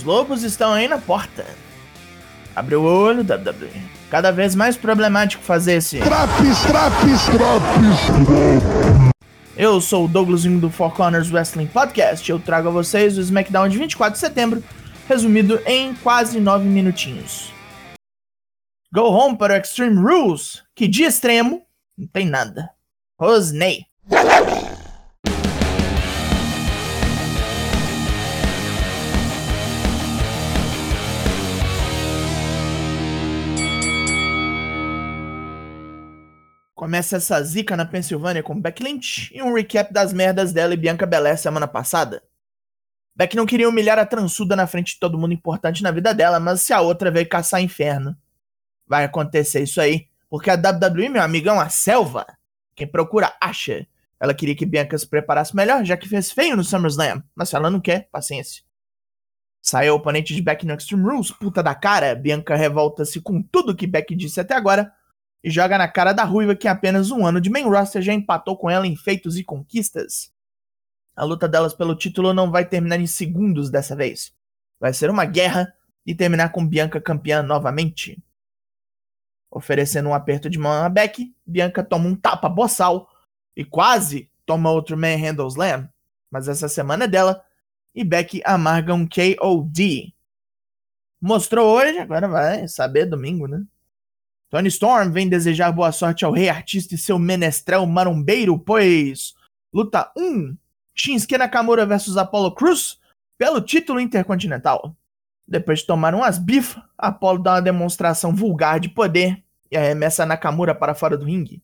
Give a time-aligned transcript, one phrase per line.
[0.00, 1.44] Os lobos estão aí na porta.
[2.56, 3.70] Abre o olho, WWE.
[4.10, 5.98] Cada vez mais problemático fazer esse.
[5.98, 8.96] Traps, traps, traps.
[9.54, 12.30] Eu sou o Douglasinho do Four Corners Wrestling Podcast.
[12.30, 14.64] Eu trago a vocês o SmackDown de 24 de setembro,
[15.06, 17.52] resumido em quase 9 minutinhos.
[18.90, 21.60] Go home para o Extreme Rules, que de extremo
[21.98, 22.70] não tem nada.
[23.20, 23.84] Rosney.
[36.90, 40.76] Começa essa zica na Pensilvânia com Beck Lynch e um recap das merdas dela e
[40.76, 42.20] Bianca Belair semana passada.
[43.14, 46.40] Beck não queria humilhar a transuda na frente de todo mundo importante na vida dela,
[46.40, 48.18] mas se a outra veio caçar inferno,
[48.88, 52.26] vai acontecer isso aí, porque a WWE, meu amigo, é uma selva.
[52.74, 53.86] Quem procura, acha.
[54.18, 57.54] Ela queria que Bianca se preparasse melhor, já que fez feio no SummerSlam, mas se
[57.54, 58.64] ela não quer, paciência.
[59.62, 63.76] Saiu o oponente de Beck no Extreme Rules, puta da cara, Bianca revolta-se com tudo
[63.76, 64.92] que Beck disse até agora,
[65.42, 68.12] e joga na cara da Ruiva que em apenas um ano de main roster já
[68.12, 70.32] empatou com ela em feitos e conquistas.
[71.16, 74.34] A luta delas pelo título não vai terminar em segundos dessa vez.
[74.78, 75.72] Vai ser uma guerra
[76.06, 78.22] e terminar com Bianca campeã novamente.
[79.50, 83.08] Oferecendo um aperto de mão a Beck, Bianca toma um tapa boçal
[83.56, 85.88] e quase toma outro Manhandle Slam,
[86.30, 87.44] mas essa semana é dela
[87.94, 90.14] e Beck amarga um KOD.
[91.20, 93.62] Mostrou hoje, agora vai saber domingo, né?
[94.50, 99.32] Tony Storm vem desejar boa sorte ao rei artista e seu menestrel marombeiro, pois
[99.72, 100.56] luta 1,
[100.92, 102.98] Shinsuke Nakamura vs Apollo Cruz
[103.38, 104.96] pelo título intercontinental.
[105.46, 110.74] Depois de tomar umas bifas, Apollo dá uma demonstração vulgar de poder e arremessa Nakamura
[110.74, 111.62] para fora do ringue.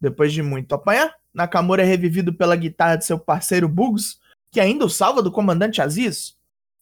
[0.00, 4.18] Depois de muito apanhar, Nakamura é revivido pela guitarra de seu parceiro Bugs,
[4.50, 6.34] que ainda o salva do comandante Aziz.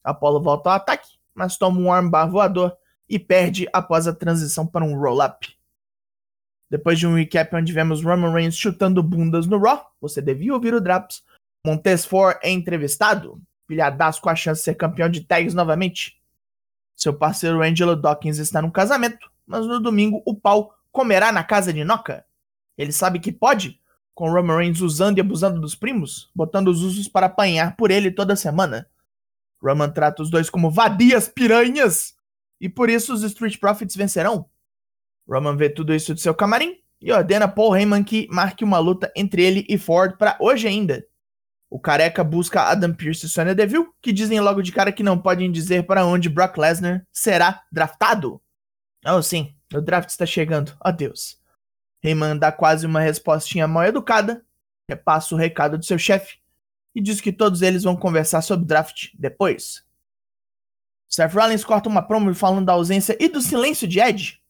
[0.04, 2.76] Apollo volta ao ataque, mas toma um armbar voador
[3.08, 5.56] e perde após a transição para um roll-up.
[6.68, 10.74] Depois de um recap onde vemos Roman Reigns chutando bundas no Raw, você devia ouvir
[10.74, 11.22] o Draps.
[11.64, 16.20] Montez Ford é entrevistado, pilhadaço com a chance de ser campeão de tags novamente.
[16.96, 21.72] Seu parceiro Angelo Dawkins está num casamento, mas no domingo o pau comerá na casa
[21.72, 22.24] de Noca.
[22.76, 23.80] Ele sabe que pode,
[24.14, 28.10] com Roman Reigns usando e abusando dos primos, botando os usos para apanhar por ele
[28.10, 28.88] toda semana.
[29.62, 32.15] Roman trata os dois como vadias piranhas
[32.60, 34.48] e por isso os Street Profits vencerão.
[35.28, 39.12] Roman vê tudo isso de seu camarim e ordena Paul Heyman que marque uma luta
[39.14, 41.04] entre ele e Ford para hoje ainda.
[41.68, 45.18] O careca busca Adam Pearce e Sonya Deville, que dizem logo de cara que não
[45.18, 48.40] podem dizer para onde Brock Lesnar será draftado.
[49.04, 51.38] Oh sim, o draft está chegando, ó oh, Deus.
[52.02, 54.44] Heyman dá quase uma respostinha mal educada,
[54.88, 56.38] repassa o recado do seu chefe
[56.94, 59.84] e diz que todos eles vão conversar sobre draft depois.
[61.08, 64.40] Seth Rollins corta uma promo falando da ausência e do silêncio de Edge.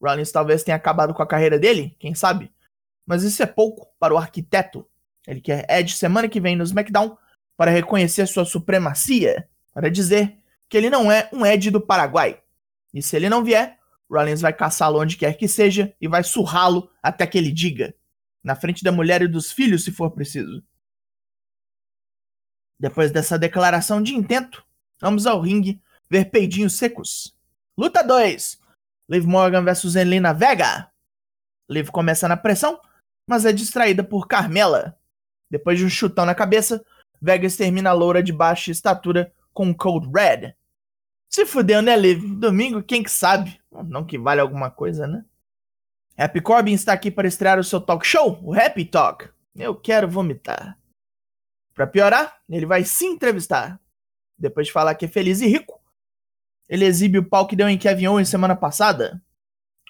[0.00, 2.50] Rollins talvez tenha acabado com a carreira dele, quem sabe?
[3.06, 4.86] Mas isso é pouco para o arquiteto.
[5.26, 7.16] Ele quer Edge semana que vem no SmackDown
[7.56, 12.40] para reconhecer sua supremacia, para dizer que ele não é um Edge do Paraguai.
[12.94, 13.78] E se ele não vier,
[14.10, 17.94] Rollins vai caçá-lo onde quer que seja e vai surrá-lo até que ele diga,
[18.42, 20.62] na frente da mulher e dos filhos, se for preciso.
[22.78, 24.64] Depois dessa declaração de intento,
[25.00, 27.36] vamos ao ringue ver peidinhos secos.
[27.76, 28.60] Luta 2:
[29.08, 30.90] Liv Morgan vs Zelina Vega.
[31.68, 32.80] Liv começa na pressão,
[33.26, 34.98] mas é distraída por Carmela.
[35.50, 36.84] Depois de um chutão na cabeça,
[37.20, 40.54] Vega extermina a loura de baixa estatura com um Cold Red.
[41.28, 42.36] Se fudeu, né, Liv?
[42.36, 43.60] Domingo, quem que sabe?
[43.70, 45.24] Não que vale alguma coisa, né?
[46.16, 49.28] Happy Corbin está aqui para estrear o seu talk show, o Happy Talk.
[49.54, 50.78] Eu quero vomitar.
[51.74, 53.80] Para piorar, ele vai se entrevistar.
[54.36, 55.77] Depois de falar que é feliz e rico,
[56.68, 59.22] ele exibe o pau que deu em Kevin Owens semana passada.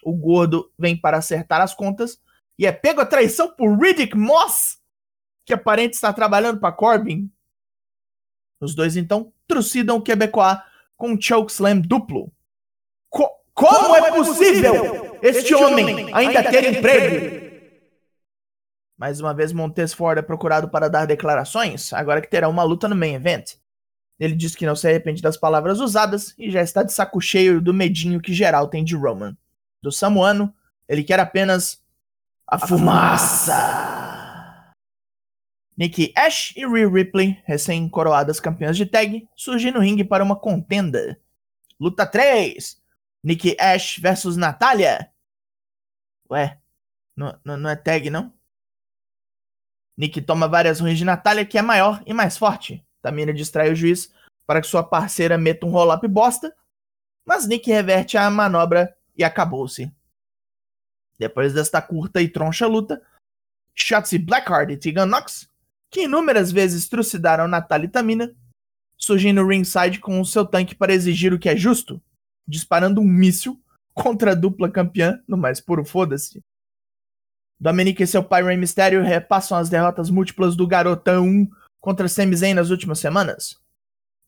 [0.03, 2.19] O gordo vem para acertar as contas
[2.57, 4.79] e é pego a traição por Riddick Moss,
[5.45, 7.29] que aparente estar trabalhando para Corbin.
[8.61, 10.59] Os dois então trucidam o Quebecois
[10.95, 12.31] com um chokeslam duplo.
[13.09, 17.49] Co como, como é possível este homem ainda ter emprego?
[18.97, 22.87] Mais uma vez, Montez Ford é procurado para dar declarações, agora que terá uma luta
[22.87, 23.55] no main event.
[24.19, 27.61] Ele diz que não se arrepende das palavras usadas e já está de saco cheio
[27.61, 29.37] do medinho que geral tem de Roman.
[29.81, 30.53] Do Samuano,
[30.87, 31.81] ele quer apenas
[32.45, 33.53] a, a fumaça.
[33.53, 34.73] fumaça.
[35.77, 41.17] Nikki Ash e Rhea Ripley, recém-coroadas campeãs de tag, surgem no ringue para uma contenda.
[41.79, 42.77] Luta 3:
[43.23, 45.09] Nikki Ash versus Natália.
[46.29, 46.59] Ué,
[47.15, 48.33] não, não, não é tag, não?
[49.97, 52.85] Nick toma várias ruins de Natália, que é maior e mais forte.
[53.01, 54.11] Tamina distrai o juiz
[54.45, 56.55] para que sua parceira meta um roll-up bosta,
[57.25, 59.91] mas Nick reverte a manobra e acabou-se.
[61.17, 63.01] Depois desta curta e troncha luta,
[63.75, 65.49] Shotzi Blackheart e Tegan Knox,
[65.89, 68.33] que inúmeras vezes trucidaram Natalie Tamina,
[68.97, 72.01] surgem no ringside com o seu tanque para exigir o que é justo,
[72.47, 73.61] disparando um míssil
[73.93, 76.41] contra a dupla campeã no mais puro foda-se.
[77.59, 81.49] Dominic e seu pai Rey Mysterio repassam as derrotas múltiplas do Garotão
[81.79, 83.57] contra Sami Zayn nas últimas semanas.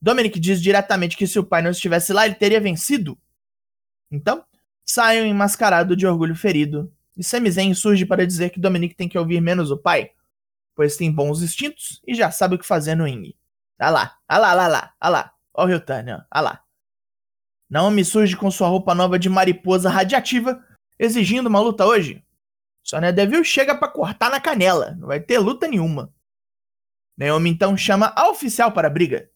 [0.01, 3.17] Dominic diz diretamente que se o pai não estivesse lá, ele teria vencido.
[4.09, 4.43] Então,
[4.83, 9.17] saiam enmascarado de orgulho ferido, e Sami Zayn surge para dizer que Dominic tem que
[9.17, 10.11] ouvir menos o pai,
[10.75, 13.37] pois tem bons instintos e já sabe o que fazer no ringue.
[13.77, 15.33] Ah lá, ah lá, lá, lá, ah lá.
[15.53, 16.63] Ó o ó, ah lá.
[17.69, 20.63] Naomi surge com sua roupa nova de mariposa radiativa,
[20.99, 22.23] exigindo uma luta hoje.
[22.83, 26.13] Sonya Deville chega para cortar na canela, não vai ter luta nenhuma.
[27.17, 29.29] Naomi então chama a oficial para a briga.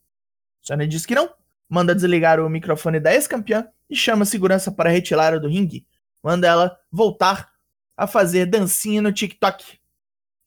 [0.61, 1.29] Sonya diz que não,
[1.69, 5.85] manda desligar o microfone da ex-campeã e chama a segurança para retirá-la do ringue.
[6.23, 7.51] Manda ela voltar
[7.95, 9.79] a fazer dancinha no TikTok.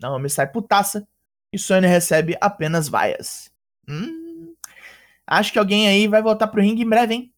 [0.01, 1.07] Naomi sai putaça
[1.53, 3.51] e Sonya recebe apenas vaias.
[3.89, 4.55] Hum,
[5.27, 7.35] acho que alguém aí vai voltar pro ringue em breve, hein?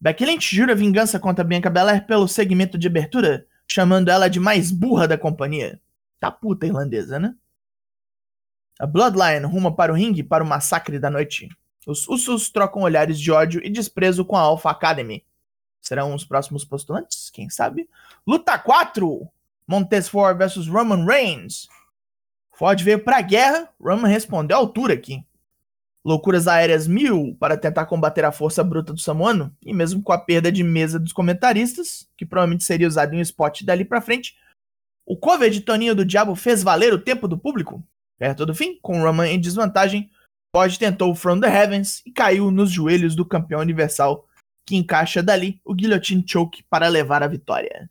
[0.00, 4.72] Becky Lynch jura vingança contra Bianca Belair pelo segmento de abertura chamando ela de mais
[4.72, 5.80] burra da companhia.
[6.18, 7.36] Tá puta irlandesa, né?
[8.80, 11.48] A Bloodline ruma para o ringue para o massacre da noite.
[11.86, 15.24] Os Usos trocam olhares de ódio e desprezo com a Alpha Academy.
[15.80, 17.30] Serão os próximos postulantes?
[17.30, 17.88] Quem sabe?
[18.26, 19.28] Luta 4!
[19.66, 21.68] Montez Ford versus Roman Reigns.
[22.52, 25.24] Ford veio pra guerra, Roman respondeu à altura aqui
[26.04, 30.18] loucuras aéreas mil para tentar combater a força bruta do samuano, e mesmo com a
[30.18, 34.34] perda de mesa dos comentaristas, que provavelmente seria usado em um spot dali para frente,
[35.04, 37.82] o cover de Toninho do Diabo fez valer o tempo do público.
[38.20, 40.10] Perto do fim, com Roman em desvantagem,
[40.52, 44.28] Pod tentou o From the Heavens e caiu nos joelhos do campeão universal,
[44.66, 47.90] que encaixa dali o Guillotine Choke para levar a vitória.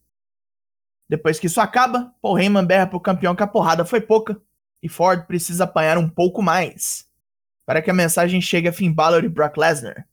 [1.10, 4.40] Depois que isso acaba, Paul Heyman berra pro campeão que a porrada foi pouca,
[4.84, 7.10] e Ford precisa apanhar um pouco mais
[7.66, 10.08] para que a mensagem chegue a Finn Balor e Brock Lesnar.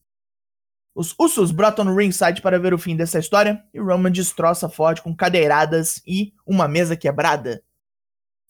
[0.95, 5.01] Os Usos brotam no ringside para ver o fim dessa história e Roman destroça Ford
[5.03, 7.63] com cadeiradas e uma mesa quebrada.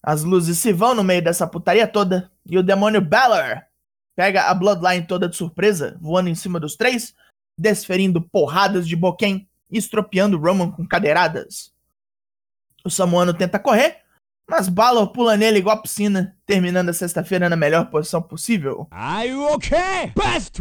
[0.06, 3.60] As luzes se vão no meio dessa putaria toda e o demônio Balor
[4.14, 7.12] pega a Bloodline toda de surpresa, voando em cima dos três,
[7.58, 11.72] desferindo porradas de boquém e estropiando Roman com cadeiradas.
[12.84, 13.96] O Samuano tenta correr,
[14.48, 18.86] mas Balor pula nele igual a piscina, terminando a sexta-feira na melhor posição possível.
[18.92, 20.12] Are you okay?
[20.14, 20.60] Best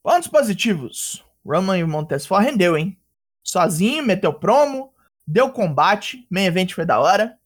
[0.00, 1.24] Pontos positivos.
[1.44, 2.96] Roman e Montesfort rendeu, hein?
[3.42, 4.93] Sozinho, meteu promo,
[5.26, 7.38] deu combate, main event foi da hora.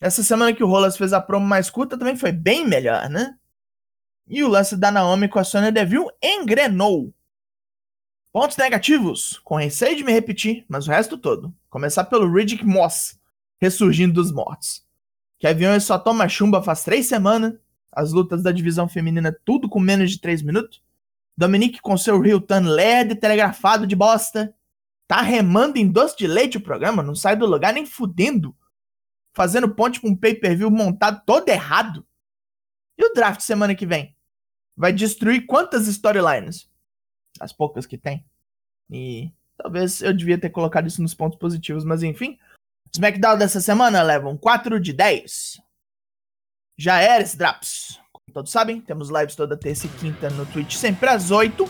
[0.00, 3.36] Essa semana que o Rolas fez a promo mais curta também foi bem melhor, né?
[4.26, 7.12] E o lance da Naomi com a Sonya Deville engrenou.
[8.32, 11.54] Pontos negativos, com receio de me repetir, mas o resto todo.
[11.70, 13.18] Começar pelo Riddick Moss,
[13.60, 14.84] ressurgindo dos mortos.
[15.38, 17.54] Kevin Owens só toma chumba faz três semanas.
[17.92, 20.82] As lutas da divisão feminina tudo com menos de três minutos.
[21.36, 24.54] Dominique com seu Hilton lerdo e telegrafado de bosta.
[25.06, 28.56] Tá remando em doce de leite o programa, não sai do lugar nem fudendo.
[29.34, 32.06] Fazendo ponte com um pay-per-view montado todo errado.
[32.96, 34.16] E o draft semana que vem?
[34.76, 36.68] Vai destruir quantas storylines?
[37.40, 38.24] as poucas que tem.
[38.90, 42.38] E talvez eu devia ter colocado isso nos pontos positivos, mas enfim.
[42.92, 45.60] SmackDown dessa semana levam 4 de 10.
[46.76, 48.00] Já era esse Draps.
[48.12, 51.64] Como todos sabem, temos lives toda terça e quinta no Twitch, sempre às 8.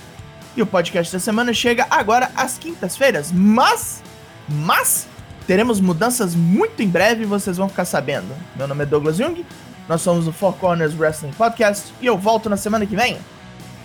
[0.57, 3.33] E o podcast da semana chega agora às quintas-feiras.
[3.33, 4.03] Mas,
[4.49, 5.09] mas,
[5.47, 8.35] teremos mudanças muito em breve e vocês vão ficar sabendo.
[8.57, 9.45] Meu nome é Douglas Jung,
[9.89, 13.19] nós somos o Four Corners Wrestling Podcast e eu volto na semana que vem.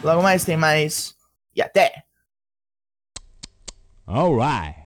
[0.03, 1.15] Logo mais tem mais
[1.55, 2.03] e até!
[4.07, 4.88] Alright!